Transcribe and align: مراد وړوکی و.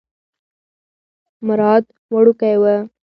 مراد 1.45 1.83
وړوکی 2.13 2.53
و. 2.61 2.63